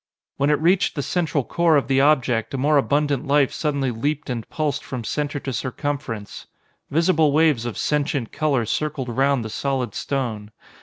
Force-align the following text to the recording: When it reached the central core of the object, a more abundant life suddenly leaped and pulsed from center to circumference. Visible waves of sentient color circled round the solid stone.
When 0.37 0.49
it 0.49 0.59
reached 0.59 0.95
the 0.95 1.03
central 1.03 1.43
core 1.43 1.77
of 1.77 1.87
the 1.87 2.01
object, 2.01 2.55
a 2.55 2.57
more 2.57 2.77
abundant 2.77 3.27
life 3.27 3.53
suddenly 3.53 3.91
leaped 3.91 4.31
and 4.31 4.49
pulsed 4.49 4.83
from 4.83 5.03
center 5.03 5.39
to 5.41 5.53
circumference. 5.53 6.47
Visible 6.89 7.31
waves 7.31 7.67
of 7.67 7.77
sentient 7.77 8.31
color 8.31 8.65
circled 8.65 9.09
round 9.09 9.45
the 9.45 9.49
solid 9.51 9.93
stone. 9.93 10.49